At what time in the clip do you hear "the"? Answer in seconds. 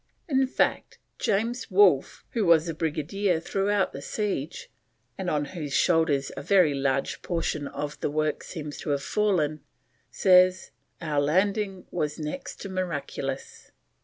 3.93-4.01, 7.99-8.09